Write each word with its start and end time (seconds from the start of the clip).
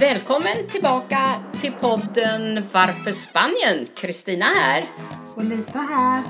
Välkommen 0.00 0.68
tillbaka 0.70 1.18
till 1.60 1.72
podden 1.72 2.54
Varför 2.74 3.12
Spanien? 3.12 3.86
Kristina 3.96 4.44
här. 4.44 4.84
Och 5.36 5.44
Lisa 5.44 5.78
här. 5.78 6.24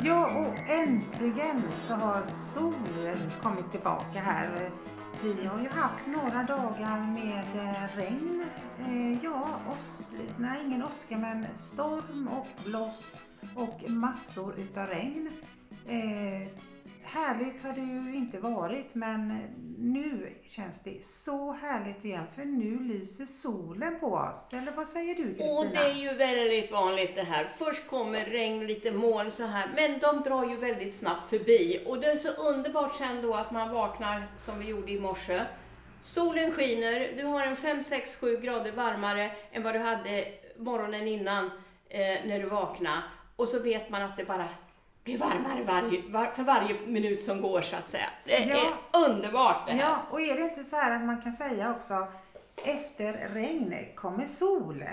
Ja, 0.00 0.26
och 0.26 0.70
äntligen 0.70 1.62
så 1.88 1.94
har 1.94 2.24
solen 2.24 3.30
kommit 3.42 3.70
tillbaka 3.70 4.20
här. 4.20 4.70
Vi 5.22 5.46
har 5.46 5.60
ju 5.60 5.68
haft 5.68 6.06
några 6.06 6.42
dagar 6.42 7.12
med 7.12 7.68
eh, 7.68 7.96
regn. 7.96 8.44
Eh, 8.78 9.24
ja, 9.24 9.60
os 9.76 10.02
nej, 10.38 10.62
ingen 10.66 10.82
åska 10.82 11.18
men 11.18 11.46
storm 11.54 12.28
och 12.28 12.46
blåst 12.64 13.06
och 13.54 13.90
massor 13.90 14.54
utav 14.58 14.86
regn. 14.86 15.30
Eh, 15.88 16.48
Härligt 17.16 17.62
har 17.62 17.72
det 17.72 17.80
ju 17.80 18.14
inte 18.14 18.38
varit 18.38 18.94
men 18.94 19.28
nu 19.78 20.32
känns 20.44 20.82
det 20.82 21.04
så 21.04 21.52
härligt 21.52 22.04
igen 22.04 22.24
för 22.34 22.44
nu 22.44 22.78
lyser 22.78 23.26
solen 23.26 24.00
på 24.00 24.06
oss. 24.06 24.52
Eller 24.52 24.72
vad 24.72 24.88
säger 24.88 25.14
du 25.14 25.24
Kristina? 25.24 25.58
Och 25.58 25.66
det 25.66 25.78
är 25.78 25.94
ju 25.94 26.14
väldigt 26.14 26.72
vanligt 26.72 27.14
det 27.14 27.22
här. 27.22 27.44
Först 27.44 27.90
kommer 27.90 28.24
regn, 28.24 28.66
lite 28.66 28.92
moln 28.92 29.30
så 29.30 29.46
här, 29.46 29.68
men 29.76 29.98
de 29.98 30.22
drar 30.22 30.50
ju 30.50 30.56
väldigt 30.56 30.96
snabbt 30.96 31.30
förbi. 31.30 31.82
Och 31.86 32.00
det 32.00 32.06
är 32.06 32.16
så 32.16 32.28
underbart 32.28 32.94
sen 32.94 33.22
då 33.22 33.34
att 33.34 33.50
man 33.50 33.74
vaknar 33.74 34.26
som 34.36 34.58
vi 34.58 34.68
gjorde 34.68 34.92
i 34.92 35.00
morse. 35.00 35.42
Solen 36.00 36.52
skiner, 36.52 37.12
du 37.16 37.24
har 37.24 37.46
en 37.46 37.56
5, 37.56 37.82
6, 37.82 38.16
7 38.16 38.36
grader 38.36 38.72
varmare 38.72 39.30
än 39.52 39.62
vad 39.62 39.74
du 39.74 39.78
hade 39.78 40.24
morgonen 40.56 41.08
innan 41.08 41.44
eh, 41.88 42.26
när 42.26 42.38
du 42.38 42.46
vaknade. 42.46 43.02
Och 43.36 43.48
så 43.48 43.62
vet 43.62 43.90
man 43.90 44.02
att 44.02 44.16
det 44.16 44.24
bara 44.24 44.48
blir 45.06 45.18
varmare 45.18 45.62
varje, 45.64 46.02
var, 46.08 46.26
för 46.26 46.42
varje 46.42 46.74
minut 46.86 47.20
som 47.20 47.42
går 47.42 47.62
så 47.62 47.76
att 47.76 47.88
säga. 47.88 48.10
Det 48.24 48.32
Ja. 48.38 48.56
är 48.56 49.06
underbart 49.10 49.66
det 49.66 49.72
här. 49.72 49.80
Ja, 49.80 49.98
och 50.10 50.20
är 50.20 50.34
det 50.36 50.42
inte 50.42 50.64
så 50.64 50.76
här 50.76 50.96
att 50.96 51.04
man 51.04 51.22
kan 51.22 51.32
säga 51.32 51.70
också 51.70 52.06
efter 52.64 53.28
regn 53.34 53.74
kommer 53.94 54.26
sol? 54.26 54.84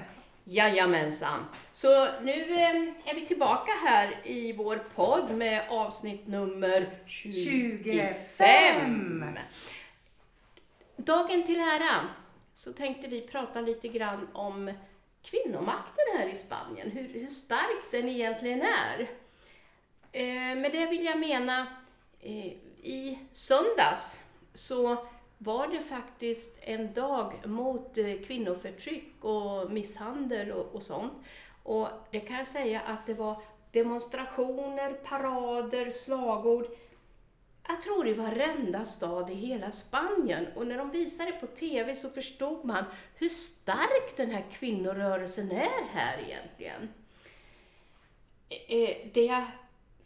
Jajamensan. 0.43 1.45
Så 1.71 1.87
nu 2.21 2.31
eh, 2.53 2.75
är 3.05 3.15
vi 3.15 3.25
tillbaka 3.27 3.71
här 3.87 4.15
i 4.23 4.53
vår 4.53 4.75
podd 4.95 5.31
med 5.31 5.63
avsnitt 5.69 6.27
nummer 6.27 6.97
25. 7.05 7.83
25. 7.83 9.37
Dagen 10.95 11.43
till 11.43 11.59
ära 11.59 12.07
så 12.53 12.73
tänkte 12.73 13.07
vi 13.07 13.21
prata 13.21 13.61
lite 13.61 13.87
grann 13.87 14.27
om 14.33 14.73
kvinnomakten 15.23 16.05
här 16.17 16.27
i 16.27 16.35
Spanien, 16.35 16.91
hur, 16.91 17.19
hur 17.19 17.27
stark 17.27 17.91
den 17.91 18.09
egentligen 18.09 18.61
är. 18.61 19.09
Eh, 20.15 20.55
med 20.55 20.71
det 20.71 20.85
vill 20.85 21.05
jag 21.05 21.19
mena, 21.19 21.67
eh, 22.19 22.45
i 22.83 23.19
söndags 23.31 24.23
så 24.53 25.07
var 25.37 25.67
det 25.67 25.79
faktiskt 25.79 26.57
en 26.61 26.93
dag 26.93 27.47
mot 27.47 27.97
eh, 27.97 28.13
kvinnoförtryck 28.25 29.23
och 29.23 29.71
misshandel 29.71 30.51
och, 30.51 30.75
och 30.75 30.83
sånt. 30.83 31.13
Och 31.63 31.87
det 32.11 32.19
kan 32.19 32.37
jag 32.37 32.47
säga 32.47 32.81
att 32.81 33.05
det 33.05 33.13
var 33.13 33.41
demonstrationer, 33.71 34.93
parader, 34.93 35.91
slagord. 35.91 36.67
Jag 37.67 37.81
tror 37.81 38.07
i 38.07 38.13
varenda 38.13 38.85
stad 38.85 39.29
i 39.29 39.33
hela 39.33 39.71
Spanien. 39.71 40.47
Och 40.55 40.67
när 40.67 40.77
de 40.77 40.91
visade 40.91 41.31
det 41.31 41.37
på 41.37 41.47
TV 41.47 41.95
så 41.95 42.09
förstod 42.09 42.65
man 42.65 42.83
hur 43.15 43.29
stark 43.29 44.17
den 44.17 44.31
här 44.31 44.45
kvinnorörelsen 44.51 45.51
är 45.51 45.87
här 45.91 46.17
egentligen. 46.27 46.93
Eh, 48.49 48.79
eh, 48.79 48.97
det 49.13 49.25
jag 49.25 49.43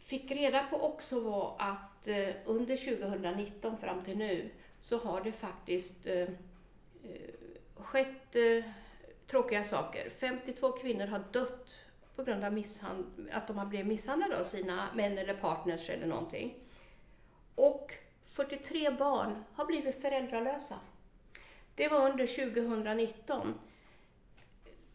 fick 0.08 0.30
reda 0.30 0.64
på 0.64 0.80
också 0.80 1.20
var 1.20 1.56
att 1.58 2.08
eh, 2.08 2.28
under 2.44 2.76
2019 2.76 3.78
fram 3.78 4.04
till 4.04 4.18
nu 4.18 4.50
så 4.78 4.98
har 4.98 5.20
det 5.20 5.32
faktiskt 5.32 6.06
eh, 6.06 6.22
eh 6.22 6.28
skett 7.76 8.36
eh, 8.36 8.64
tråkiga 9.26 9.64
saker. 9.64 10.10
52 10.10 10.72
kvinnor 10.72 11.06
har 11.06 11.24
dött 11.32 11.74
på 12.16 12.24
grund 12.24 12.44
av 12.44 12.64
att 13.32 13.46
de 13.46 13.58
har 13.58 13.66
blivit 13.66 13.86
misshandlade 13.86 14.40
av 14.40 14.44
sina 14.44 14.88
män 14.94 15.18
eller 15.18 15.34
partners 15.34 15.90
eller 15.90 16.06
någonting. 16.06 16.54
Och 17.54 17.92
43 18.24 18.90
barn 18.90 19.44
har 19.54 19.64
blivit 19.64 20.02
föräldralösa. 20.02 20.78
Det 21.74 21.88
var 21.88 22.10
under 22.10 22.26
2019. 22.26 23.54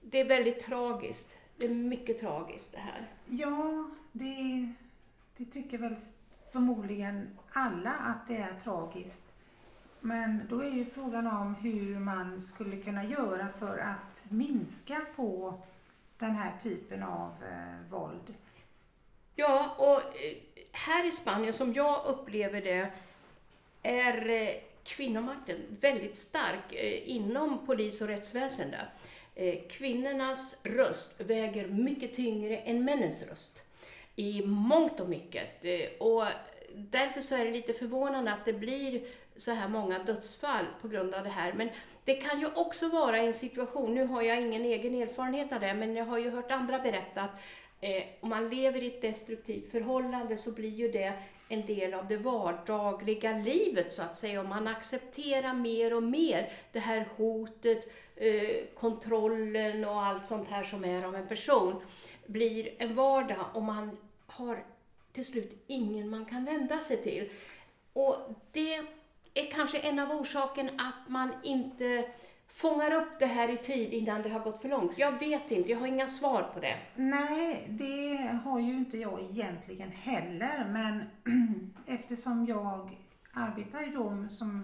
Det 0.01 0.19
är 0.19 0.25
väldigt 0.25 0.59
tragiskt. 0.59 1.38
Det 1.57 1.66
är 1.66 1.69
mycket 1.69 2.19
tragiskt 2.19 2.72
det 2.72 2.80
här. 2.80 3.07
Ja, 3.30 3.90
det, 4.12 4.25
är 4.25 4.74
det 5.38 5.45
tycker 5.45 5.77
väl 5.77 5.95
förmodligen 6.51 7.39
alla 7.51 7.91
att 7.91 8.27
det 8.27 8.38
är 8.38 8.59
tragiskt. 8.63 9.33
Men 9.99 10.47
då 10.49 10.59
är 10.59 10.69
ju 10.69 10.85
frågan 10.85 11.27
om 11.27 11.55
hur 11.55 11.99
man 11.99 12.41
skulle 12.41 12.77
kunna 12.77 13.05
göra 13.05 13.49
för 13.59 13.77
att 13.77 14.25
minska 14.29 15.01
på 15.16 15.61
den 16.17 16.31
här 16.31 16.57
typen 16.57 17.03
av 17.03 17.31
eh, 17.44 17.91
våld. 17.91 18.33
Ja, 19.35 19.75
och 19.77 20.21
eh, 20.23 20.38
här 20.71 21.07
i 21.07 21.11
Spanien, 21.11 21.53
som 21.53 21.73
jag 21.73 22.05
upplever 22.05 22.61
det, 22.61 22.91
är 23.83 24.29
eh, 24.29 24.50
kvinnomakten 24.83 25.57
väldigt 25.81 26.17
stark 26.17 26.73
eh, 26.73 27.09
inom 27.09 27.65
polis 27.65 28.01
och 28.01 28.07
rättsväsende. 28.07 28.88
Kvinnornas 29.69 30.61
röst 30.63 31.21
väger 31.21 31.67
mycket 31.67 32.15
tyngre 32.15 32.57
än 32.57 32.85
männens 32.85 33.23
röst 33.23 33.63
i 34.16 34.46
mångt 34.46 35.00
och 35.00 35.09
mycket. 35.09 35.66
Eh, 35.66 35.88
och 36.00 36.24
därför 36.75 37.22
så 37.22 37.35
är 37.35 37.46
det 37.46 37.51
lite 37.51 37.74
förvånande 37.74 38.31
att 38.31 38.46
det 38.46 38.53
blir 38.53 39.01
så 39.35 39.51
här 39.51 39.68
många 39.68 40.00
dödsfall 40.00 40.66
på 40.81 40.88
grund 40.88 41.13
av 41.13 41.24
det 41.24 41.29
här. 41.29 41.53
Men 41.53 41.69
det 42.06 42.13
kan 42.13 42.40
ju 42.40 42.47
också 42.56 42.88
vara 42.88 43.18
en 43.18 43.34
situation, 43.34 43.96
nu 43.96 44.06
har 44.06 44.22
jag 44.22 44.41
ingen 44.41 44.66
egen 44.66 44.96
erfarenhet 44.96 45.53
av 45.53 45.59
det, 45.59 45.74
men 45.74 45.96
jag 45.96 46.06
har 46.06 46.18
ju 46.18 46.29
hört 46.29 46.51
andra 46.51 46.79
berätta 46.79 47.22
att 47.22 47.40
eh, 47.81 48.03
om 48.19 48.29
man 48.29 48.50
lever 48.50 48.84
i 48.84 48.88
ett 48.88 49.01
destruktivt 49.01 49.72
förhållande 49.72 50.38
så 50.38 50.51
blir 50.51 50.69
ju 50.69 50.91
det 50.91 51.13
en 51.50 51.66
del 51.66 51.94
av 51.94 52.07
det 52.07 52.18
vardagliga 52.18 53.31
livet 53.31 53.94
så 53.94 54.01
att 54.01 54.18
säga. 54.18 54.41
Om 54.41 54.50
man 54.50 54.68
accepterar 54.68 55.53
mer 55.53 55.94
och 55.94 56.03
mer 56.03 56.51
det 56.72 56.80
här 56.80 57.07
hotet, 57.18 57.90
eh, 58.16 58.66
kontrollen 58.80 59.85
och 59.85 60.01
allt 60.01 60.25
sånt 60.25 60.47
här 60.47 60.63
som 60.63 60.85
är 60.85 61.06
av 61.06 61.16
en 61.16 61.28
person 61.28 61.81
blir 62.28 62.75
en 62.78 62.95
vardag 62.95 63.45
och 63.53 63.63
man 63.63 63.97
har 64.25 64.63
till 65.11 65.25
slut 65.25 65.63
ingen 65.67 66.09
man 66.09 66.25
kan 66.25 66.45
vända 66.45 66.79
sig 66.79 66.97
till. 66.97 67.29
Och 67.94 68.16
det 68.51 68.75
är 69.34 69.51
kanske 69.51 69.79
en 69.79 70.00
av 70.00 70.11
orsaken 70.11 70.69
att 70.79 71.09
man 71.09 71.33
inte 71.44 72.06
fångar 72.47 72.94
upp 72.94 73.19
det 73.19 73.25
här 73.25 73.50
i 73.50 73.57
tid 73.57 73.94
innan 73.94 74.22
det 74.22 74.29
har 74.29 74.39
gått 74.39 74.62
för 74.62 74.69
långt. 74.69 74.97
Jag 74.97 75.19
vet 75.19 75.51
inte, 75.51 75.72
jag 75.72 75.79
har 75.79 75.88
inga 75.88 76.07
svar 76.07 76.44
på 76.53 76.59
det. 76.59 76.78
Nej, 76.95 77.67
det 77.69 78.17
har 78.44 78.59
ju 78.59 78.73
inte 78.73 78.97
jag 78.97 79.22
egentligen 79.22 79.91
heller. 79.91 80.69
Men 80.72 81.03
eftersom 81.88 82.45
jag 82.45 82.97
arbetar 83.33 83.88
i 83.88 83.91
då 83.91 84.25
som 84.29 84.63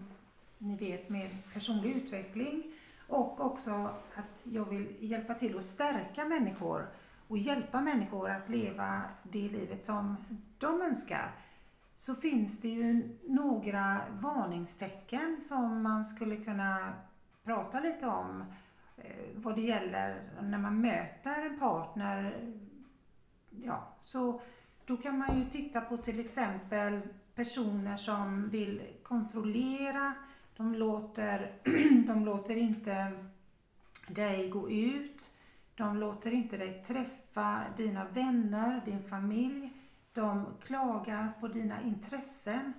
ni 0.57 0.75
vet 0.75 1.09
med 1.09 1.29
personlig 1.53 1.95
utveckling 1.95 2.63
och 3.07 3.41
också 3.41 3.71
att 4.15 4.43
jag 4.43 4.65
vill 4.65 4.87
hjälpa 4.99 5.33
till 5.33 5.57
att 5.57 5.63
stärka 5.63 6.25
människor 6.25 6.87
och 7.29 7.37
hjälpa 7.37 7.81
människor 7.81 8.29
att 8.29 8.49
leva 8.49 9.01
det 9.23 9.49
livet 9.49 9.83
som 9.83 10.17
de 10.57 10.81
önskar 10.81 11.31
så 11.95 12.15
finns 12.15 12.61
det 12.61 12.67
ju 12.67 13.17
några 13.27 14.01
varningstecken 14.09 15.41
som 15.41 15.81
man 15.83 16.05
skulle 16.05 16.37
kunna 16.37 16.93
prata 17.43 17.79
lite 17.79 18.07
om 18.07 18.43
eh, 18.97 19.25
vad 19.35 19.55
det 19.55 19.61
gäller 19.61 20.29
när 20.41 20.57
man 20.57 20.81
möter 20.81 21.45
en 21.45 21.59
partner. 21.59 22.47
Ja, 23.49 23.87
så 24.01 24.41
då 24.85 24.97
kan 24.97 25.17
man 25.17 25.39
ju 25.39 25.49
titta 25.49 25.81
på 25.81 25.97
till 25.97 26.19
exempel 26.19 26.99
personer 27.35 27.97
som 27.97 28.49
vill 28.49 28.81
kontrollera. 29.03 30.13
De 30.57 30.75
låter, 30.75 31.53
de 32.07 32.25
låter 32.25 32.57
inte 32.57 33.11
dig 34.07 34.49
gå 34.49 34.69
ut. 34.69 35.29
De 35.79 35.97
låter 35.97 36.31
inte 36.31 36.57
dig 36.57 36.83
träffa 36.87 37.63
dina 37.77 38.05
vänner, 38.05 38.81
din 38.85 39.03
familj. 39.03 39.69
De 40.13 40.45
klagar 40.63 41.33
på 41.39 41.47
dina 41.47 41.81
intressen. 41.81 42.73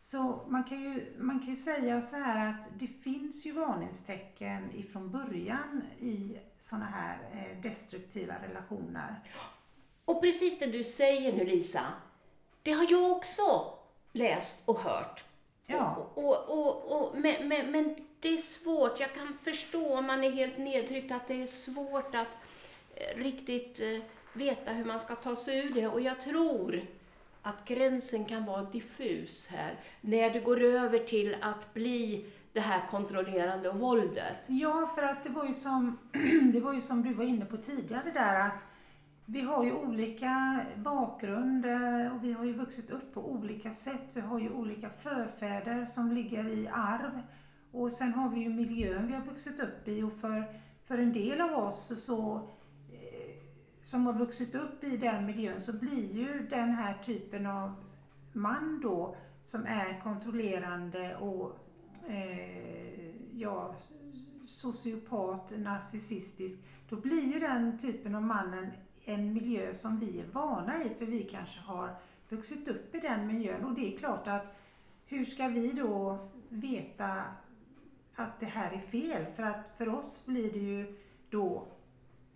Så 0.00 0.40
man 0.48 0.64
kan, 0.64 0.80
ju, 0.80 1.16
man 1.18 1.38
kan 1.38 1.48
ju 1.48 1.56
säga 1.56 2.00
så 2.00 2.16
här 2.16 2.48
att 2.48 2.66
det 2.78 2.86
finns 2.86 3.46
ju 3.46 3.52
varningstecken 3.52 4.74
ifrån 4.74 5.10
början 5.10 5.82
i 5.98 6.38
sådana 6.58 6.86
här 6.86 7.18
eh, 7.32 7.62
destruktiva 7.62 8.34
relationer. 8.48 9.20
Och 10.04 10.22
precis 10.22 10.58
det 10.58 10.66
du 10.66 10.84
säger 10.84 11.32
nu 11.32 11.44
Lisa, 11.44 11.82
det 12.62 12.72
har 12.72 12.86
jag 12.90 13.12
också 13.12 13.74
läst 14.12 14.68
och 14.68 14.78
hört. 14.78 15.24
Ja. 15.66 16.10
Och, 16.14 16.24
och, 16.24 16.58
och, 16.58 17.00
och, 17.00 17.18
men, 17.18 17.48
men, 17.48 17.70
men 17.70 17.96
det 18.24 18.34
är 18.34 18.38
svårt, 18.38 19.00
jag 19.00 19.14
kan 19.14 19.38
förstå 19.42 19.98
om 19.98 20.06
man 20.06 20.24
är 20.24 20.30
helt 20.30 20.58
nedtryckt 20.58 21.12
att 21.12 21.28
det 21.28 21.42
är 21.42 21.46
svårt 21.46 22.14
att 22.14 22.36
eh, 22.94 23.18
riktigt 23.18 23.80
eh, 23.80 24.02
veta 24.32 24.72
hur 24.72 24.84
man 24.84 25.00
ska 25.00 25.14
ta 25.14 25.36
sig 25.36 25.58
ur 25.58 25.74
det. 25.74 25.86
Och 25.86 26.00
jag 26.00 26.20
tror 26.20 26.82
att 27.42 27.64
gränsen 27.64 28.24
kan 28.24 28.44
vara 28.44 28.62
diffus 28.62 29.48
här, 29.50 29.74
när 30.00 30.30
det 30.30 30.40
går 30.40 30.60
över 30.60 30.98
till 30.98 31.36
att 31.40 31.74
bli 31.74 32.26
det 32.52 32.60
här 32.60 32.86
kontrollerande 32.90 33.68
och 33.68 33.78
våldet? 33.78 34.36
Ja, 34.46 34.90
för 34.94 35.02
att 35.02 35.24
det 35.24 35.30
var 35.30 35.46
ju 35.46 35.54
som, 35.54 35.98
det 36.52 36.60
var 36.60 36.72
ju 36.72 36.80
som 36.80 37.02
du 37.02 37.14
var 37.14 37.24
inne 37.24 37.44
på 37.44 37.56
tidigare 37.56 38.10
där 38.14 38.40
att 38.40 38.64
vi 39.24 39.40
har 39.40 39.64
ju 39.64 39.72
olika 39.72 40.60
bakgrunder 40.76 42.12
och 42.14 42.24
vi 42.24 42.32
har 42.32 42.44
ju 42.44 42.52
vuxit 42.52 42.90
upp 42.90 43.14
på 43.14 43.30
olika 43.30 43.72
sätt. 43.72 44.10
Vi 44.12 44.20
har 44.20 44.38
ju 44.38 44.50
olika 44.50 44.90
förfäder 44.90 45.86
som 45.86 46.12
ligger 46.12 46.48
i 46.48 46.68
arv. 46.72 47.20
Och 47.74 47.92
sen 47.92 48.14
har 48.14 48.28
vi 48.28 48.40
ju 48.40 48.48
miljön 48.48 49.06
vi 49.06 49.12
har 49.12 49.24
vuxit 49.24 49.60
upp 49.60 49.88
i 49.88 50.02
och 50.02 50.12
för, 50.12 50.44
för 50.84 50.98
en 50.98 51.12
del 51.12 51.40
av 51.40 51.52
oss 51.52 52.04
så 52.04 52.36
eh, 52.92 53.42
som 53.80 54.06
har 54.06 54.12
vuxit 54.12 54.54
upp 54.54 54.84
i 54.84 54.96
den 54.96 55.26
miljön 55.26 55.60
så 55.60 55.72
blir 55.72 56.12
ju 56.12 56.46
den 56.50 56.70
här 56.70 56.94
typen 57.02 57.46
av 57.46 57.74
man 58.32 58.80
då 58.82 59.16
som 59.44 59.66
är 59.66 60.00
kontrollerande 60.00 61.16
och 61.16 61.58
eh, 62.08 63.10
ja, 63.32 63.74
sociopat, 64.46 65.52
narcissistisk, 65.58 66.64
då 66.88 66.96
blir 66.96 67.32
ju 67.32 67.40
den 67.40 67.78
typen 67.78 68.14
av 68.14 68.22
mannen 68.22 68.70
en 69.04 69.32
miljö 69.32 69.74
som 69.74 69.98
vi 69.98 70.20
är 70.20 70.26
vana 70.32 70.84
i 70.84 70.88
för 70.88 71.06
vi 71.06 71.24
kanske 71.24 71.60
har 71.60 71.96
vuxit 72.28 72.68
upp 72.68 72.94
i 72.94 73.00
den 73.00 73.26
miljön. 73.26 73.64
Och 73.64 73.74
det 73.74 73.94
är 73.94 73.98
klart 73.98 74.28
att 74.28 74.56
hur 75.06 75.24
ska 75.24 75.48
vi 75.48 75.72
då 75.72 76.18
veta 76.48 77.22
att 78.16 78.40
det 78.40 78.46
här 78.46 78.72
är 78.72 78.90
fel? 78.90 79.26
För 79.36 79.42
att 79.42 79.74
för 79.78 79.88
oss 79.88 80.26
blir 80.26 80.52
det 80.52 80.58
ju 80.58 80.96
då 81.30 81.66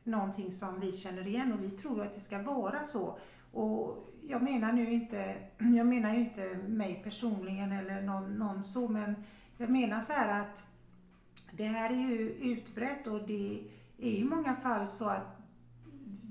någonting 0.05 0.51
som 0.51 0.81
vi 0.81 0.93
känner 0.93 1.27
igen 1.27 1.53
och 1.53 1.65
vi 1.65 1.71
tror 1.71 2.03
att 2.03 2.15
det 2.15 2.21
ska 2.21 2.43
vara 2.43 2.85
så. 2.85 3.19
Och 3.53 4.09
jag 4.29 4.43
menar 4.43 4.73
nu 4.73 4.93
inte, 4.93 5.35
jag 5.59 5.87
menar 5.87 6.15
ju 6.15 6.21
inte 6.21 6.55
mig 6.69 7.01
personligen 7.05 7.73
eller 7.73 8.03
någon, 8.03 8.35
någon 8.35 8.65
så 8.65 8.89
men 8.89 9.25
jag 9.57 9.71
menar 9.71 10.01
så 10.01 10.13
här 10.13 10.41
att 10.41 10.65
det 11.53 11.65
här 11.65 11.91
är 11.91 11.97
ju 11.97 12.31
utbrett 12.31 13.07
och 13.07 13.27
det 13.27 13.63
är 13.99 14.11
i 14.11 14.25
många 14.25 14.57
fall 14.57 14.89
så 14.89 15.05
att 15.05 15.39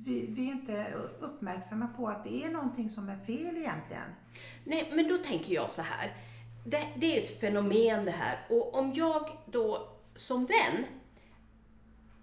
vi, 0.06 0.26
vi 0.26 0.50
är 0.50 0.52
inte 0.52 0.94
uppmärksamma 1.20 1.88
på 1.88 2.08
att 2.08 2.24
det 2.24 2.44
är 2.44 2.50
någonting 2.50 2.90
som 2.90 3.10
är 3.10 3.18
fel 3.18 3.58
egentligen. 3.58 4.10
Nej, 4.64 4.92
men 4.96 5.08
då 5.08 5.18
tänker 5.18 5.54
jag 5.54 5.72
så 5.72 5.82
här. 5.82 6.14
Det, 6.70 6.88
det 6.96 7.18
är 7.18 7.24
ett 7.24 7.40
fenomen 7.40 8.06
det 8.06 8.12
här. 8.12 8.46
Och 8.50 8.76
om 8.76 8.94
jag 8.94 9.30
då 9.46 9.90
som 10.16 10.46
vän, 10.46 10.86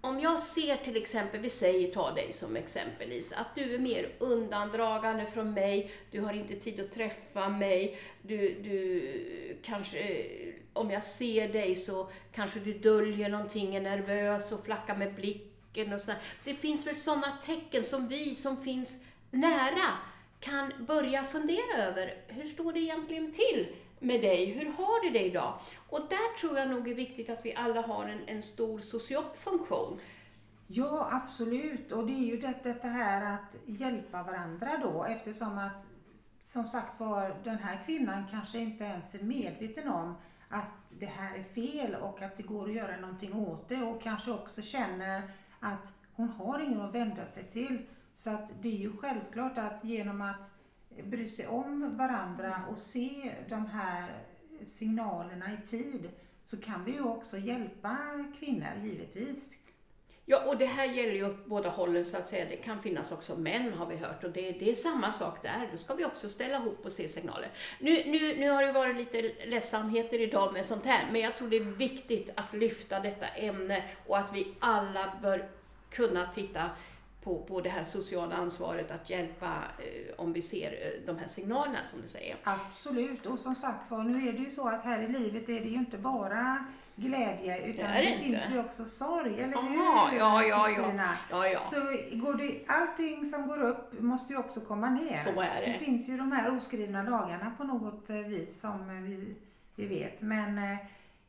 om 0.01 0.19
jag 0.19 0.39
ser 0.39 0.77
till 0.77 0.97
exempel, 0.97 1.41
vi 1.41 1.49
säger 1.49 1.93
ta 1.93 2.11
dig 2.11 2.33
som 2.33 2.55
exempel 2.55 3.09
Lisa, 3.09 3.35
att 3.35 3.55
du 3.55 3.75
är 3.75 3.79
mer 3.79 4.09
undandragande 4.19 5.25
från 5.25 5.53
mig, 5.53 5.91
du 6.11 6.21
har 6.21 6.33
inte 6.33 6.55
tid 6.55 6.79
att 6.79 6.91
träffa 6.91 7.49
mig, 7.49 7.99
du, 8.21 8.61
du 8.61 9.59
kanske, 9.63 9.99
eh, 9.99 10.53
om 10.73 10.91
jag 10.91 11.03
ser 11.03 11.49
dig 11.49 11.75
så 11.75 12.07
kanske 12.31 12.59
du 12.59 12.73
döljer 12.73 13.29
någonting, 13.29 13.75
är 13.75 13.81
nervös 13.81 14.51
och 14.51 14.65
flackar 14.65 14.95
med 14.95 15.13
blicken. 15.13 15.93
och 15.93 16.01
sådär. 16.01 16.21
Det 16.43 16.55
finns 16.55 16.87
väl 16.87 16.95
sådana 16.95 17.37
tecken 17.45 17.83
som 17.83 18.07
vi 18.07 18.35
som 18.35 18.63
finns 18.63 19.03
nära 19.31 19.97
kan 20.39 20.73
börja 20.79 21.23
fundera 21.23 21.77
över. 21.77 22.17
Hur 22.27 22.45
står 22.45 22.73
det 22.73 22.79
egentligen 22.79 23.31
till 23.31 23.67
med 23.99 24.21
dig? 24.21 24.45
Hur 24.45 24.65
har 24.65 25.03
du 25.03 25.09
det 25.09 25.25
idag? 25.25 25.59
Och 25.89 25.99
där 26.09 26.39
tror 26.39 26.57
jag 26.57 26.69
nog 26.69 26.87
är 26.87 26.95
viktigt 26.95 27.29
att 27.29 27.45
vi 27.45 27.55
alla 27.55 27.81
har 27.81 28.05
en, 28.05 28.27
en 28.27 28.43
stor 28.43 28.79
social 28.79 29.23
funktion. 29.37 29.99
Ja, 30.67 31.09
absolut. 31.11 31.91
Och 31.91 32.07
det 32.07 32.13
är 32.13 32.25
ju 32.25 32.37
det, 32.37 32.53
detta 32.63 32.87
här 32.87 33.33
att 33.35 33.55
hjälpa 33.65 34.23
varandra 34.23 34.77
då 34.77 35.03
eftersom 35.03 35.57
att 35.57 35.87
som 36.41 36.63
sagt 36.63 36.99
var 36.99 37.35
den 37.43 37.57
här 37.57 37.83
kvinnan 37.85 38.23
kanske 38.31 38.59
inte 38.59 38.83
ens 38.83 39.15
är 39.15 39.23
medveten 39.23 39.89
om 39.89 40.15
att 40.49 40.99
det 40.99 41.05
här 41.05 41.37
är 41.37 41.43
fel 41.43 41.95
och 41.95 42.21
att 42.21 42.37
det 42.37 42.43
går 42.43 42.69
att 42.69 42.75
göra 42.75 42.97
någonting 42.97 43.33
åt 43.33 43.69
det 43.69 43.83
och 43.83 44.01
kanske 44.01 44.31
också 44.31 44.61
känner 44.61 45.21
att 45.59 45.93
hon 46.13 46.29
har 46.29 46.59
ingen 46.59 46.81
att 46.81 46.95
vända 46.95 47.25
sig 47.25 47.43
till. 47.43 47.85
Så 48.13 48.29
att 48.29 48.51
det 48.61 48.67
är 48.67 48.79
ju 48.79 48.97
självklart 48.97 49.57
att 49.57 49.83
genom 49.83 50.21
att 50.21 50.51
bry 51.03 51.27
sig 51.27 51.47
om 51.47 51.97
varandra 51.97 52.61
och 52.71 52.77
se 52.77 53.31
de 53.49 53.65
här 53.65 54.23
signalerna 54.63 55.53
i 55.53 55.67
tid 55.67 56.09
så 56.43 56.57
kan 56.57 56.85
vi 56.85 56.91
ju 56.91 57.01
också 57.01 57.37
hjälpa 57.37 57.97
kvinnor 58.39 58.81
givetvis. 58.83 59.65
Ja, 60.27 60.45
och 60.45 60.57
det 60.57 60.65
här 60.65 60.85
gäller 60.85 61.13
ju 61.13 61.29
åt 61.29 61.45
båda 61.45 61.69
hållen 61.69 62.05
så 62.05 62.17
att 62.17 62.27
säga. 62.27 62.45
Det 62.49 62.55
kan 62.55 62.81
finnas 62.81 63.11
också 63.11 63.39
män 63.39 63.73
har 63.73 63.85
vi 63.85 63.95
hört 63.95 64.23
och 64.23 64.31
det, 64.31 64.51
det 64.51 64.69
är 64.69 64.73
samma 64.73 65.11
sak 65.11 65.43
där. 65.43 65.69
Då 65.71 65.77
ska 65.77 65.93
vi 65.93 66.05
också 66.05 66.29
ställa 66.29 66.57
ihop 66.57 66.85
och 66.85 66.91
se 66.91 67.07
signaler. 67.07 67.49
Nu, 67.79 68.03
nu, 68.05 68.37
nu 68.37 68.49
har 68.49 68.63
det 68.63 68.71
varit 68.71 68.95
lite 68.95 69.21
ledsamheter 69.45 70.21
idag 70.21 70.53
med 70.53 70.65
sånt 70.65 70.85
här, 70.85 71.11
men 71.11 71.21
jag 71.21 71.35
tror 71.35 71.49
det 71.49 71.57
är 71.57 71.63
viktigt 71.63 72.33
att 72.35 72.53
lyfta 72.53 72.99
detta 72.99 73.27
ämne 73.27 73.83
och 74.07 74.17
att 74.17 74.33
vi 74.33 74.53
alla 74.59 75.13
bör 75.21 75.49
kunna 75.89 76.27
titta 76.27 76.69
på, 77.25 77.39
på 77.39 77.61
det 77.61 77.69
här 77.69 77.83
sociala 77.83 78.35
ansvaret 78.35 78.91
att 78.91 79.09
hjälpa 79.09 79.63
eh, 79.77 80.13
om 80.17 80.33
vi 80.33 80.41
ser 80.41 80.71
eh, 80.71 81.05
de 81.05 81.17
här 81.17 81.27
signalerna 81.27 81.85
som 81.85 82.01
du 82.01 82.07
säger. 82.07 82.37
Absolut, 82.43 83.25
och 83.25 83.39
som 83.39 83.55
sagt 83.55 83.91
var, 83.91 84.03
nu 84.03 84.27
är 84.27 84.33
det 84.33 84.39
ju 84.39 84.49
så 84.49 84.67
att 84.67 84.83
här 84.83 85.01
i 85.01 85.07
livet 85.07 85.49
är 85.49 85.59
det 85.59 85.67
ju 85.67 85.75
inte 85.75 85.97
bara 85.97 86.65
glädje 86.95 87.65
utan 87.65 87.91
det, 87.91 88.01
det, 88.01 88.17
finns 88.17 88.51
ju 88.51 88.59
också 88.59 88.85
sorg, 88.85 89.41
eller 89.41 89.57
Aha, 89.57 90.07
hur 90.11 90.17
ja, 90.17 90.43
ja, 90.43 90.63
Kristina? 90.63 91.17
Ja, 91.29 91.47
ja. 91.47 91.59
Så 91.65 91.75
går 92.11 92.33
det, 92.33 92.59
allting 92.67 93.25
som 93.25 93.47
går 93.47 93.61
upp 93.61 94.01
måste 94.01 94.33
ju 94.33 94.39
också 94.39 94.59
komma 94.61 94.89
ner. 94.89 95.17
Så 95.17 95.41
är 95.41 95.61
det. 95.61 95.71
Det 95.71 95.85
finns 95.85 96.09
ju 96.09 96.17
de 96.17 96.31
här 96.31 96.57
oskrivna 96.57 97.03
lagarna 97.03 97.51
på 97.57 97.63
något 97.63 98.09
eh, 98.09 98.15
vis 98.15 98.61
som 98.61 99.03
vi, 99.03 99.35
vi 99.75 99.85
vet. 99.87 100.21
Men 100.21 100.59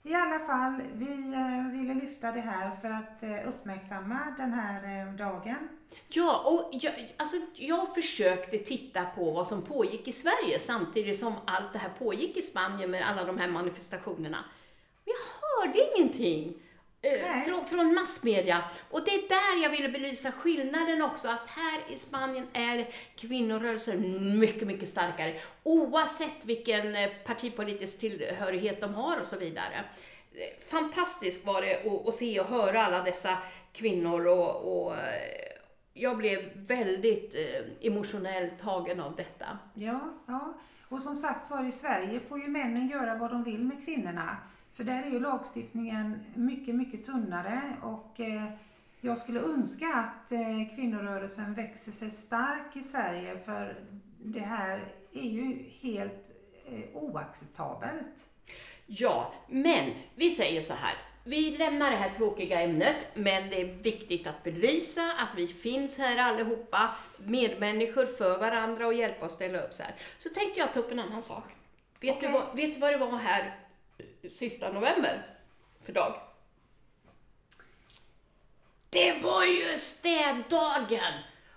i 0.06 0.14
alla 0.14 0.38
fall, 0.38 0.82
vi 0.94 1.34
eh, 1.34 1.72
ville 1.72 1.94
lyfta 1.94 2.32
det 2.32 2.40
här 2.40 2.76
för 2.80 2.90
att 2.90 3.22
eh, 3.22 3.48
uppmärksamma 3.48 4.34
den 4.38 4.52
här 4.52 5.06
eh, 5.06 5.14
dagen. 5.14 5.68
Ja, 6.08 6.42
och 6.46 6.78
jag, 6.82 7.14
alltså, 7.16 7.36
jag 7.54 7.94
försökte 7.94 8.58
titta 8.58 9.04
på 9.04 9.30
vad 9.30 9.46
som 9.46 9.62
pågick 9.62 10.08
i 10.08 10.12
Sverige 10.12 10.58
samtidigt 10.58 11.18
som 11.18 11.34
allt 11.44 11.72
det 11.72 11.78
här 11.78 11.90
pågick 11.98 12.36
i 12.36 12.42
Spanien 12.42 12.90
med 12.90 13.08
alla 13.08 13.24
de 13.24 13.38
här 13.38 13.48
manifestationerna. 13.48 14.44
Men 15.04 15.14
jag 15.14 15.66
hörde 15.66 15.88
ingenting 15.96 16.54
eh, 17.06 17.42
från, 17.44 17.66
från 17.66 17.94
massmedia. 17.94 18.64
Och 18.90 19.04
det 19.04 19.10
är 19.10 19.28
där 19.28 19.62
jag 19.62 19.70
ville 19.70 19.88
belysa 19.88 20.32
skillnaden 20.32 21.02
också, 21.02 21.28
att 21.28 21.48
här 21.48 21.80
i 21.92 21.96
Spanien 21.96 22.46
är 22.52 22.88
kvinnorörelsen 23.16 24.38
mycket, 24.38 24.66
mycket 24.66 24.88
starkare. 24.88 25.40
Oavsett 25.62 26.44
vilken 26.44 26.96
eh, 26.96 27.10
partipolitisk 27.24 27.98
tillhörighet 27.98 28.80
de 28.80 28.94
har 28.94 29.20
och 29.20 29.26
så 29.26 29.38
vidare. 29.38 29.84
Eh, 30.34 30.68
fantastiskt 30.68 31.46
var 31.46 31.62
det 31.62 31.76
att, 31.86 32.08
att 32.08 32.14
se 32.14 32.40
och 32.40 32.46
höra 32.46 32.86
alla 32.86 33.02
dessa 33.02 33.38
kvinnor 33.72 34.26
och, 34.26 34.86
och 34.86 34.94
jag 35.94 36.16
blev 36.16 36.50
väldigt 36.54 37.34
emotionellt 37.80 38.58
tagen 38.58 39.00
av 39.00 39.16
detta. 39.16 39.58
Ja, 39.74 40.00
ja. 40.26 40.54
Och 40.88 41.02
som 41.02 41.16
sagt 41.16 41.50
var 41.50 41.64
i 41.64 41.72
Sverige 41.72 42.20
får 42.20 42.40
ju 42.40 42.48
männen 42.48 42.88
göra 42.88 43.14
vad 43.14 43.30
de 43.30 43.44
vill 43.44 43.64
med 43.64 43.84
kvinnorna. 43.84 44.36
För 44.76 44.84
där 44.84 45.02
är 45.02 45.10
ju 45.10 45.20
lagstiftningen 45.20 46.24
mycket, 46.34 46.74
mycket 46.74 47.04
tunnare 47.04 47.76
och 47.82 48.20
eh, 48.20 48.44
jag 49.00 49.18
skulle 49.18 49.40
önska 49.40 49.86
att 49.86 50.32
eh, 50.32 50.74
kvinnorörelsen 50.74 51.54
växer 51.54 51.92
sig 51.92 52.10
stark 52.10 52.76
i 52.76 52.82
Sverige 52.82 53.38
för 53.44 53.76
det 54.18 54.40
här 54.40 54.94
är 55.12 55.30
ju 55.30 55.64
helt 55.80 56.32
eh, 56.66 56.96
oacceptabelt. 56.96 58.26
Ja, 58.86 59.32
men 59.48 59.90
vi 60.14 60.30
säger 60.30 60.60
så 60.60 60.74
här. 60.74 60.94
Vi 61.24 61.56
lämnar 61.56 61.90
det 61.90 61.96
här 61.96 62.10
tråkiga 62.10 62.60
ämnet, 62.60 62.96
men 63.14 63.50
det 63.50 63.60
är 63.60 63.74
viktigt 63.82 64.26
att 64.26 64.44
belysa 64.44 65.02
att 65.18 65.38
vi 65.38 65.46
finns 65.46 65.98
här 65.98 66.18
allihopa, 66.18 66.90
medmänniskor 67.18 68.06
för 68.06 68.38
varandra 68.38 68.86
och 68.86 68.94
hjälpa 68.94 69.26
oss 69.26 69.32
ställa 69.32 69.60
upp 69.60 69.74
så 69.74 69.82
här. 69.82 69.94
Så 70.18 70.28
tänkte 70.28 70.60
jag 70.60 70.72
ta 70.72 70.80
upp 70.80 70.92
en 70.92 71.00
annan 71.00 71.22
sak. 71.22 71.44
Vet, 72.00 72.16
okay. 72.16 72.28
du, 72.28 72.32
vad, 72.32 72.56
vet 72.56 72.74
du 72.74 72.80
vad 72.80 72.92
det 72.92 72.98
var 72.98 73.18
här 73.18 73.65
sista 74.30 74.72
november 74.72 75.26
för 75.84 75.92
dag? 75.92 76.14
Det 78.90 79.12
var 79.12 79.44
ju 79.44 79.78
städdagen! 79.78 81.12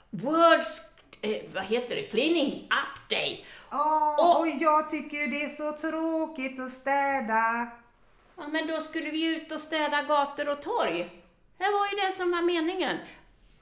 World's, 0.09 0.79
eh, 1.21 1.43
vad 1.53 1.63
heter 1.63 1.95
det, 1.95 2.03
Cleaning 2.03 2.67
Up 2.71 3.09
Day. 3.09 3.45
Oh, 3.71 4.19
och, 4.19 4.39
och 4.39 4.47
jag 4.47 4.89
tycker 4.89 5.27
det 5.27 5.43
är 5.43 5.49
så 5.49 5.71
tråkigt 5.71 6.59
att 6.59 6.71
städa. 6.71 7.69
Ja, 8.38 8.47
men 8.47 8.67
då 8.67 8.81
skulle 8.81 9.09
vi 9.09 9.35
ut 9.35 9.51
och 9.51 9.59
städa 9.59 10.01
gator 10.01 10.49
och 10.49 10.61
torg. 10.61 11.09
Det 11.57 11.65
var 11.65 11.89
ju 11.91 12.07
det 12.07 12.13
som 12.13 12.31
var 12.31 12.41
meningen. 12.41 12.97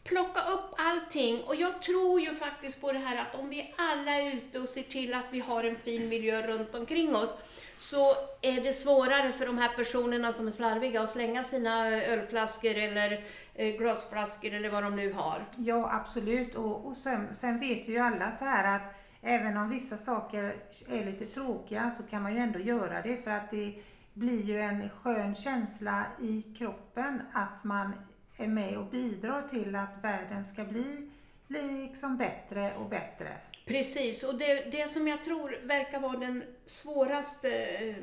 Plocka 0.03 0.41
upp 0.41 0.73
allting. 0.77 1.43
Och 1.43 1.55
jag 1.55 1.81
tror 1.81 2.21
ju 2.21 2.35
faktiskt 2.35 2.81
på 2.81 2.91
det 2.91 2.99
här 2.99 3.17
att 3.21 3.35
om 3.35 3.49
vi 3.49 3.73
alla 3.77 4.11
är 4.11 4.31
ute 4.31 4.59
och 4.59 4.69
ser 4.69 4.83
till 4.83 5.13
att 5.13 5.25
vi 5.31 5.39
har 5.39 5.63
en 5.63 5.75
fin 5.75 6.09
miljö 6.09 6.47
runt 6.47 6.75
omkring 6.75 7.15
oss, 7.15 7.33
så 7.77 8.15
är 8.41 8.62
det 8.62 8.74
svårare 8.74 9.31
för 9.31 9.46
de 9.46 9.57
här 9.57 9.75
personerna 9.75 10.34
som 10.34 10.48
är 10.48 10.51
slarviga 10.51 11.01
att 11.01 11.10
slänga 11.10 11.43
sina 11.43 11.91
eh, 11.91 12.13
ölflaskor 12.13 12.75
eller 12.77 13.25
eh, 13.53 13.77
glasflaskor 13.77 14.53
eller 14.53 14.69
vad 14.69 14.84
de 14.84 14.96
nu 14.96 15.13
har. 15.13 15.46
Ja, 15.57 15.89
absolut. 15.93 16.55
Och, 16.55 16.86
och 16.86 16.98
sen, 16.98 17.36
sen 17.36 17.60
vet 17.60 17.88
vi 17.88 17.93
ju 17.93 18.00
alla 18.00 18.31
så 18.31 18.46
här 18.46 18.75
att 18.75 18.96
även 19.22 19.57
om 19.57 19.69
vissa 19.69 19.98
saker 19.98 20.55
är 20.89 21.05
lite 21.05 21.25
tråkiga 21.25 21.91
så 21.91 22.03
kan 22.03 22.24
man 22.24 22.34
ju 22.34 22.39
ändå 22.39 22.60
göra 22.60 23.01
det 23.01 23.17
för 23.24 23.31
att 23.31 23.51
det 23.51 23.74
blir 24.13 24.43
ju 24.43 24.62
en 24.62 24.89
skön 24.89 25.36
känsla 25.36 26.05
i 26.22 26.41
kroppen 26.57 27.22
att 27.34 27.63
man 27.63 27.93
är 28.38 28.48
med 28.48 28.77
och 28.77 28.86
bidrar 28.86 29.41
till 29.41 29.75
att 29.75 30.03
världen 30.03 30.46
ska 30.46 30.63
bli 30.63 31.10
liksom 31.48 32.17
bättre 32.17 32.75
och 32.75 32.89
bättre. 32.89 33.38
Precis, 33.67 34.24
och 34.24 34.36
det, 34.36 34.71
det 34.71 34.89
som 34.89 35.07
jag 35.07 35.24
tror 35.24 35.59
verkar 35.63 36.00
vara 36.00 36.17
den 36.17 36.43
svåraste 36.65 37.65
eh, 37.65 37.95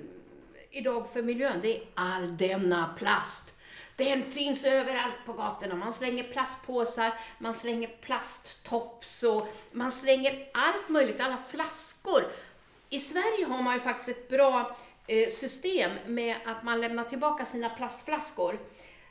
idag 0.71 1.09
för 1.12 1.23
miljön, 1.23 1.59
det 1.62 1.76
är 1.76 1.83
all 1.94 2.37
denna 2.37 2.94
plast. 2.99 3.61
Den 3.97 4.23
finns 4.23 4.64
överallt 4.64 5.14
på 5.26 5.33
gatorna. 5.33 5.75
Man 5.75 5.92
slänger 5.92 6.25
plastpåsar, 6.25 7.12
man 7.38 7.54
slänger 7.54 7.88
plasttops 7.88 9.23
och 9.23 9.49
man 9.73 9.92
slänger 9.92 10.49
allt 10.54 10.88
möjligt, 10.88 11.21
alla 11.21 11.38
flaskor. 11.50 12.23
I 12.88 13.00
Sverige 13.00 13.47
har 13.47 13.62
man 13.62 13.75
ju 13.75 13.80
faktiskt 13.80 14.18
ett 14.18 14.28
bra 14.28 14.76
eh, 15.06 15.28
system 15.28 15.90
med 16.06 16.37
att 16.47 16.62
man 16.62 16.80
lämnar 16.80 17.04
tillbaka 17.04 17.44
sina 17.44 17.71
plastflaskor. 17.71 18.59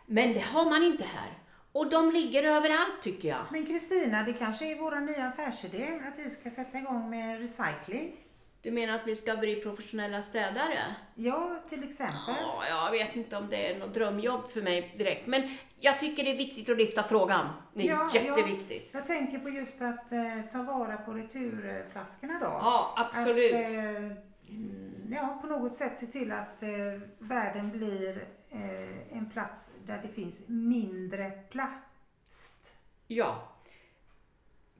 Men 0.05 0.33
det 0.33 0.39
har 0.39 0.65
man 0.65 0.83
inte 0.83 1.03
här. 1.03 1.42
Och 1.74 1.89
de 1.89 2.12
ligger 2.12 2.44
överallt 2.44 3.01
tycker 3.03 3.30
jag. 3.30 3.46
Men 3.51 3.65
Kristina, 3.65 4.24
det 4.24 4.34
kanske 4.34 4.72
är 4.72 4.75
vår 4.80 4.96
nya 4.96 5.27
affärsidé 5.27 5.88
att 6.10 6.20
vi 6.20 6.30
ska 6.30 6.50
sätta 6.50 6.77
igång 6.77 7.10
med 7.10 7.39
recycling? 7.39 8.15
Du 8.62 8.72
menar 8.72 8.94
att 8.96 9.08
vi 9.08 9.15
ska 9.15 9.36
bli 9.36 9.56
professionella 9.56 10.22
städare? 10.22 10.80
Ja, 11.15 11.60
till 11.70 11.84
exempel. 11.84 12.18
Ja, 12.27 12.63
jag 12.70 12.92
vet 12.92 13.15
inte 13.15 13.38
om 13.38 13.50
det 13.50 13.72
är 13.72 13.80
något 13.80 13.94
drömjobb 13.94 14.50
för 14.50 14.62
mig 14.62 14.96
direkt, 14.98 15.27
men 15.27 15.44
jag 15.80 16.00
tycker 16.00 16.24
det 16.24 16.32
är 16.32 16.38
viktigt 16.38 16.70
att 16.70 16.77
lyfta 16.77 17.03
frågan. 17.03 17.50
Det 17.74 17.84
är 17.84 17.88
Ja, 17.88 18.10
jätteviktigt. 18.13 18.89
Jag 18.94 19.08
tänker 19.08 19.39
på 19.39 19.50
just 19.50 19.82
att 19.82 20.12
eh, 20.12 20.42
ta 20.51 20.63
vara 20.63 20.98
på 20.98 21.12
returflaskorna 21.12 22.39
då. 22.39 22.46
Ja, 22.46 22.94
absolut. 22.98 23.53
Att, 23.53 23.60
eh, 23.62 23.96
mm, 24.50 25.13
ja, 25.15 25.38
på 25.42 25.48
något 25.48 25.74
sätt 25.74 25.98
se 25.98 26.06
till 26.06 26.32
att 26.32 26.63
eh, 26.63 26.70
världen 27.20 27.72
blir 27.72 28.25
eh, 28.53 29.17
en 29.17 29.29
plats 29.29 29.72
där 29.86 30.01
det 30.01 30.07
finns 30.07 30.43
mindre 30.48 31.31
plast. 31.50 32.74
Ja, 33.07 33.51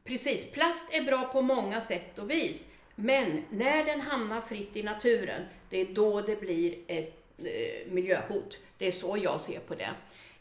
precis. 0.04 0.52
Plast 0.52 0.94
är 0.94 1.04
bra 1.04 1.24
på 1.24 1.42
många 1.42 1.82
sätt 1.82 2.20
och 2.20 2.30
vis. 2.30 2.70
Men 2.96 3.44
när 3.50 3.86
den 3.86 4.02
hamnar 4.02 4.42
fritt 4.42 4.76
i 4.76 4.84
naturen, 4.84 5.42
det 5.70 5.78
är 5.78 5.86
då 5.86 6.22
det 6.22 6.36
blir 6.36 6.76
ett 6.88 7.38
eh, 7.38 7.92
miljöhot. 7.92 8.58
Det 8.78 8.88
är 8.88 8.92
så 8.92 9.18
jag 9.18 9.42
ser 9.42 9.60
på 9.60 9.76
det. 9.76 9.90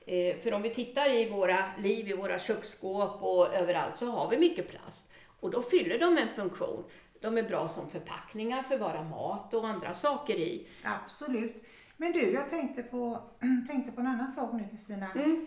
Eh, 0.07 0.37
för 0.41 0.53
om 0.53 0.63
vi 0.63 0.71
tittar 0.71 1.15
i 1.15 1.31
våra 1.31 1.65
liv, 1.79 2.09
i 2.09 2.13
våra 2.13 2.39
köksskåp 2.39 3.23
och 3.23 3.55
överallt 3.55 3.97
så 3.97 4.07
har 4.07 4.31
vi 4.31 4.39
mycket 4.39 4.69
plast. 4.69 5.13
Och 5.41 5.51
då 5.51 5.63
fyller 5.63 5.99
de 5.99 6.19
en 6.19 6.29
funktion. 6.29 6.85
De 7.21 7.39
är 7.39 7.43
bra 7.43 7.69
som 7.69 7.91
förpackningar, 7.91 8.63
förvara 8.63 9.03
mat 9.03 9.55
och 9.55 9.67
andra 9.67 9.95
saker 9.95 10.35
i. 10.35 10.67
Absolut. 10.83 11.63
Men 12.03 12.13
du, 12.13 12.33
jag 12.33 12.49
tänkte 12.49 12.83
på, 12.83 13.23
tänkte 13.69 13.93
på 13.93 14.01
en 14.01 14.07
annan 14.07 14.29
sak 14.29 14.53
nu 14.53 14.69
Kristina. 14.71 15.11
Mm. 15.15 15.47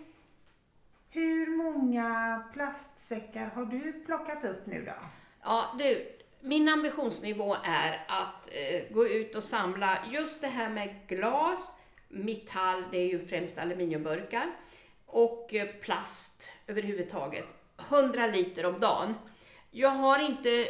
Hur 1.10 1.58
många 1.58 2.44
plastsäckar 2.54 3.50
har 3.56 3.66
du 3.66 3.94
plockat 4.06 4.44
upp 4.44 4.66
nu 4.66 4.86
då? 4.86 4.94
Ja, 5.42 5.76
du, 5.80 6.12
min 6.40 6.70
ambitionsnivå 6.70 7.56
är 7.64 8.06
att 8.08 8.48
eh, 8.48 8.94
gå 8.94 9.08
ut 9.08 9.36
och 9.36 9.44
samla 9.44 9.98
just 10.12 10.42
det 10.42 10.48
här 10.48 10.70
med 10.70 10.96
glas, 11.08 11.80
metall, 12.10 12.84
det 12.92 12.98
är 12.98 13.08
ju 13.08 13.28
främst 13.28 13.58
aluminiumburkar, 13.58 14.52
och 15.06 15.54
eh, 15.54 15.68
plast 15.68 16.54
överhuvudtaget. 16.68 17.46
100 17.90 18.28
liter 18.28 18.66
om 18.66 18.80
dagen. 18.80 19.14
Jag 19.72 19.90
har 19.90 20.20
inte 20.20 20.68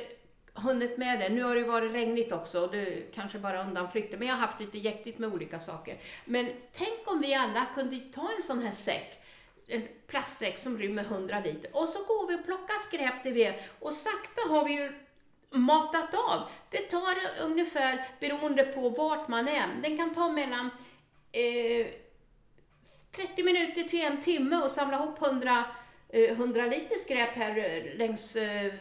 hunnit 0.55 0.97
med 0.97 1.19
det. 1.19 1.29
Nu 1.29 1.43
har 1.43 1.55
det 1.55 1.63
varit 1.63 1.93
regnigt 1.93 2.31
också 2.31 2.65
och 2.65 2.71
det 2.71 3.13
kanske 3.15 3.39
bara 3.39 3.63
undanflykter, 3.63 4.17
men 4.17 4.27
jag 4.27 4.35
har 4.35 4.47
haft 4.47 4.59
lite 4.59 4.77
jäktigt 4.77 5.19
med 5.19 5.33
olika 5.33 5.59
saker. 5.59 5.97
Men 6.25 6.49
tänk 6.71 6.99
om 7.05 7.21
vi 7.21 7.33
alla 7.33 7.65
kunde 7.75 7.99
ta 7.99 8.31
en 8.35 8.41
sån 8.41 8.61
här 8.61 8.71
säck 8.71 9.21
en 9.67 9.87
plastsäck 10.07 10.57
som 10.57 10.77
rymmer 10.77 11.03
100 11.03 11.39
liter 11.39 11.75
och 11.75 11.89
så 11.89 11.99
går 12.07 12.27
vi 12.27 12.35
och 12.35 12.45
plockar 12.45 12.79
skräp 12.79 13.23
det 13.23 13.31
vi 13.31 13.43
är 13.43 13.61
och 13.79 13.93
sakta 13.93 14.41
har 14.49 14.65
vi 14.65 14.73
ju 14.73 14.91
matat 15.49 16.13
av. 16.13 16.41
Det 16.69 16.77
tar 16.77 17.15
ungefär, 17.41 18.07
beroende 18.19 18.63
på 18.63 18.89
vart 18.89 19.27
man 19.27 19.47
är, 19.47 19.67
den 19.83 19.97
kan 19.97 20.15
ta 20.15 20.31
mellan 20.31 20.69
eh, 21.31 21.87
30 23.11 23.43
minuter 23.43 23.83
till 23.83 24.05
en 24.05 24.21
timme 24.21 24.57
och 24.57 24.71
samla 24.71 24.97
ihop 24.97 25.21
100, 25.21 25.63
eh, 26.09 26.31
100 26.31 26.65
liter 26.65 26.95
skräp 26.95 27.35
här 27.35 27.57
eh, 27.57 27.97
längs 27.97 28.35
eh, 28.35 28.73